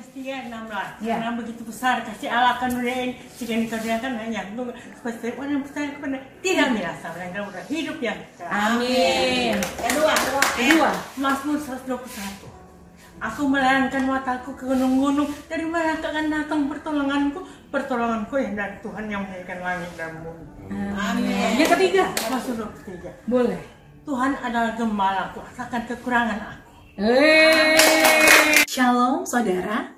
[0.00, 1.20] Setia 16 Ya.
[1.20, 5.88] Karena begitu besar kasih Allah akan ini Jika dikerjakan hanya untuk Supaya orang yang percaya
[5.92, 8.48] kepada Tidak merasa Melainkan udah hidup yang kekal.
[8.48, 9.54] Amin.
[9.60, 10.14] Kedua,
[10.56, 10.90] Kedua.
[11.20, 12.48] Mazmur 121
[13.20, 19.20] Aku melayangkan mataku ke gunung-gunung Dari mana akan datang pertolonganku Pertolonganku yang dari Tuhan yang
[19.28, 20.44] menjadikan langit dan bumi
[20.96, 21.58] Amin.
[21.60, 23.60] Yang ketiga, Mazmur 23 boleh.
[24.08, 26.69] Tuhan adalah gembalaku Asalkan kekurangan aku
[27.00, 28.60] Hey.
[28.68, 29.88] Shalom saudara,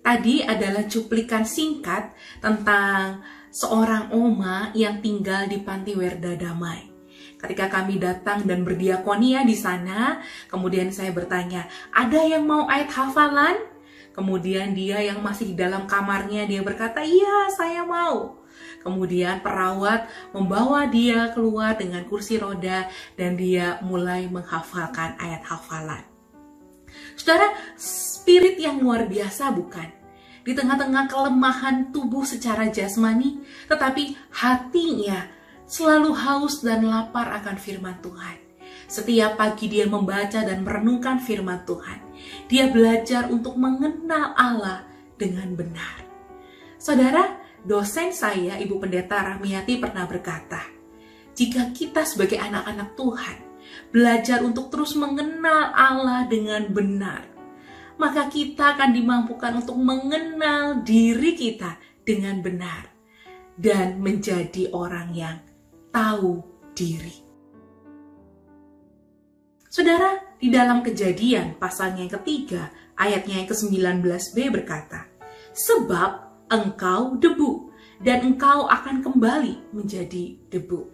[0.00, 3.20] tadi adalah cuplikan singkat tentang
[3.52, 6.88] seorang oma yang tinggal di Panti Werda Damai.
[7.36, 13.68] Ketika kami datang dan berdiakonia di sana, kemudian saya bertanya, ada yang mau ayat hafalan?
[14.16, 18.40] Kemudian dia yang masih di dalam kamarnya, dia berkata, iya saya mau.
[18.80, 22.88] Kemudian perawat membawa dia keluar dengan kursi roda
[23.20, 26.07] dan dia mulai menghafalkan ayat hafalan.
[27.18, 29.88] Saudara, spirit yang luar biasa bukan?
[30.44, 35.28] Di tengah-tengah kelemahan tubuh secara jasmani, tetapi hatinya
[35.68, 38.36] selalu haus dan lapar akan firman Tuhan.
[38.88, 42.00] Setiap pagi dia membaca dan merenungkan firman Tuhan.
[42.48, 44.88] Dia belajar untuk mengenal Allah
[45.20, 46.08] dengan benar.
[46.80, 50.64] Saudara, dosen saya, Ibu Pendeta Rahmiati pernah berkata,
[51.36, 53.47] jika kita sebagai anak-anak Tuhan
[53.90, 57.24] belajar untuk terus mengenal Allah dengan benar,
[57.96, 62.88] maka kita akan dimampukan untuk mengenal diri kita dengan benar
[63.58, 65.36] dan menjadi orang yang
[65.90, 66.40] tahu
[66.72, 67.26] diri.
[69.68, 75.06] Saudara, di dalam kejadian pasalnya yang ketiga, ayatnya yang ke-19b berkata,
[75.52, 76.10] Sebab
[76.48, 80.88] engkau debu, dan engkau akan kembali menjadi debu.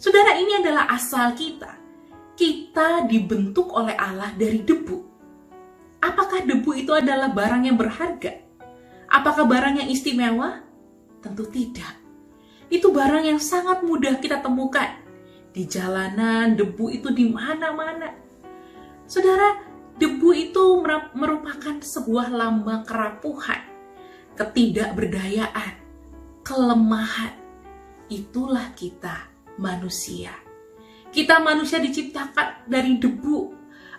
[0.00, 1.85] Saudara, ini adalah asal kita.
[2.36, 4.98] Kita dibentuk oleh Allah dari debu.
[6.04, 8.44] Apakah debu itu adalah barang yang berharga?
[9.08, 10.60] Apakah barang yang istimewa?
[11.24, 11.96] Tentu tidak.
[12.68, 15.00] Itu barang yang sangat mudah kita temukan.
[15.56, 18.12] Di jalanan, debu itu di mana-mana.
[19.08, 19.56] Saudara,
[19.96, 20.84] debu itu
[21.16, 23.64] merupakan sebuah lambang kerapuhan,
[24.36, 25.72] ketidakberdayaan,
[26.44, 27.32] kelemahan.
[28.12, 30.45] Itulah kita manusia.
[31.10, 33.38] Kita manusia diciptakan dari debu.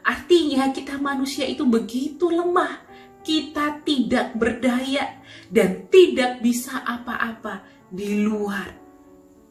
[0.07, 2.87] Artinya kita manusia itu begitu lemah.
[3.23, 5.19] Kita tidak berdaya
[5.51, 8.71] dan tidak bisa apa-apa di luar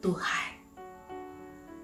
[0.01, 0.49] Tuhan.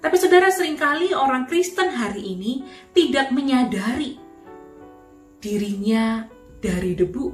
[0.03, 4.19] Tapi saudara sering kali orang Kristen hari ini tidak menyadari
[5.39, 6.27] dirinya
[6.59, 7.27] dari debu.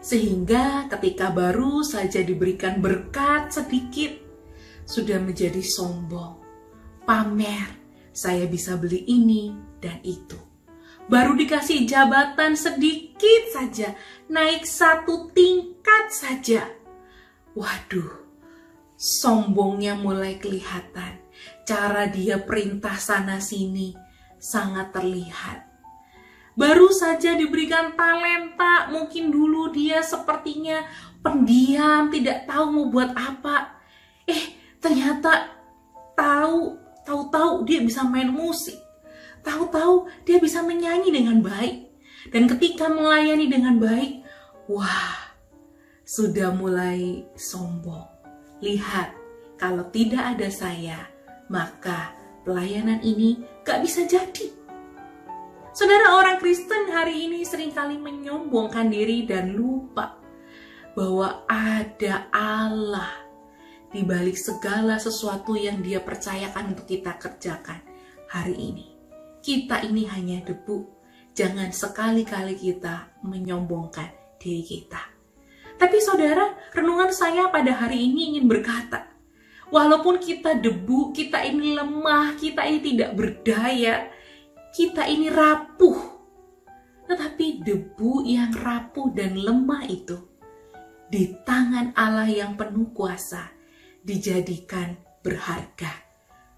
[0.00, 4.16] Sehingga ketika baru saja diberikan berkat sedikit,
[4.88, 6.39] sudah menjadi sombong,
[7.10, 7.66] pamer,
[8.14, 9.50] saya bisa beli ini
[9.82, 10.38] dan itu.
[11.10, 13.98] Baru dikasih jabatan sedikit saja,
[14.30, 16.70] naik satu tingkat saja.
[17.58, 18.14] Waduh,
[18.94, 21.18] sombongnya mulai kelihatan.
[21.66, 23.90] Cara dia perintah sana-sini
[24.38, 25.66] sangat terlihat.
[26.54, 30.86] Baru saja diberikan talenta, mungkin dulu dia sepertinya
[31.26, 33.82] pendiam, tidak tahu mau buat apa.
[34.30, 35.58] Eh, ternyata
[36.14, 38.78] tahu, tahu-tahu dia bisa main musik.
[39.42, 41.90] Tahu-tahu dia bisa menyanyi dengan baik.
[42.30, 44.22] Dan ketika melayani dengan baik,
[44.70, 45.34] wah,
[46.06, 48.06] sudah mulai sombong.
[48.62, 49.10] Lihat,
[49.58, 51.10] kalau tidak ada saya,
[51.50, 52.14] maka
[52.46, 54.46] pelayanan ini gak bisa jadi.
[55.74, 60.18] Saudara orang Kristen hari ini sering kali menyombongkan diri dan lupa
[60.92, 63.29] bahwa ada Allah
[63.90, 67.82] di balik segala sesuatu yang dia percayakan untuk kita kerjakan
[68.30, 68.86] hari ini.
[69.42, 70.86] Kita ini hanya debu.
[71.34, 75.02] Jangan sekali-kali kita menyombongkan diri kita.
[75.74, 79.10] Tapi saudara, renungan saya pada hari ini ingin berkata,
[79.74, 84.06] walaupun kita debu, kita ini lemah, kita ini tidak berdaya,
[84.70, 85.98] kita ini rapuh.
[87.10, 90.30] Tetapi debu yang rapuh dan lemah itu
[91.10, 93.59] di tangan Allah yang penuh kuasa
[94.04, 95.92] dijadikan berharga.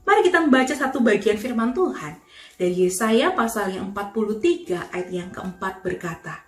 [0.02, 2.18] Mari kita membaca satu bagian firman Tuhan
[2.58, 6.42] dari Yesaya pasal yang 43 ayat yang keempat berkata,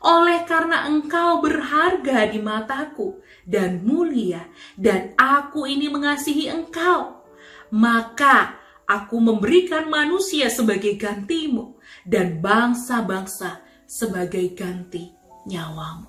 [0.00, 4.46] Oleh karena engkau berharga di mataku dan mulia
[4.78, 7.26] dan aku ini mengasihi engkau,
[7.74, 8.56] maka
[8.88, 11.76] aku memberikan manusia sebagai gantimu
[12.08, 15.12] dan bangsa-bangsa sebagai ganti
[15.44, 16.08] nyawamu.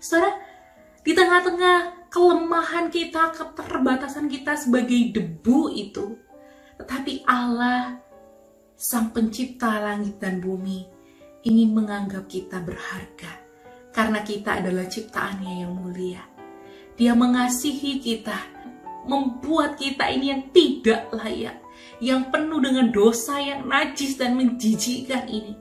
[0.00, 0.36] Saudara,
[1.04, 6.16] di tengah-tengah kelemahan kita, keterbatasan kita sebagai debu itu,
[6.80, 8.00] tetapi Allah,
[8.74, 10.88] Sang Pencipta langit dan bumi,
[11.44, 13.44] ingin menganggap kita berharga
[13.94, 16.24] karena kita adalah ciptaannya yang mulia.
[16.98, 18.34] Dia mengasihi kita,
[19.06, 21.62] membuat kita ini yang tidak layak,
[22.02, 25.54] yang penuh dengan dosa yang najis dan menjijikkan ini.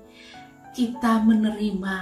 [0.74, 1.98] Kita menerima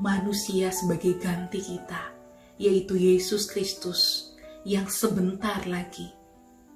[0.00, 2.17] manusia sebagai ganti kita,
[2.58, 4.34] yaitu Yesus Kristus
[4.66, 6.10] yang sebentar lagi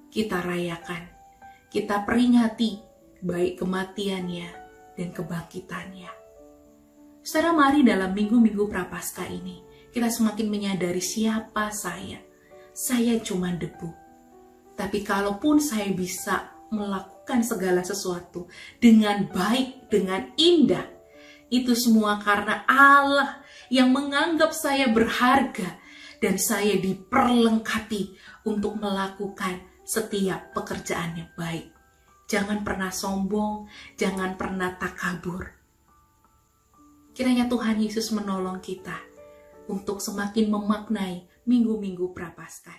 [0.09, 1.09] kita rayakan,
[1.67, 2.79] kita peringati
[3.19, 4.49] baik kematiannya
[4.93, 6.11] dan kebangkitannya.
[7.23, 9.63] Saudara mari dalam minggu-minggu prapaskah ini
[9.93, 12.19] kita semakin menyadari siapa saya.
[12.73, 13.93] Saya cuma debu.
[14.73, 18.49] Tapi kalaupun saya bisa melakukan segala sesuatu
[18.81, 20.89] dengan baik, dengan indah,
[21.53, 23.42] itu semua karena Allah
[23.73, 25.81] yang menganggap saya berharga
[26.21, 28.13] dan saya diperlengkapi
[28.45, 31.73] untuk melakukan setiap pekerjaan yang baik.
[32.29, 33.65] Jangan pernah sombong,
[33.97, 35.57] jangan pernah takabur.
[37.17, 38.95] Kiranya Tuhan Yesus menolong kita
[39.65, 42.77] untuk semakin memaknai minggu-minggu prapaskah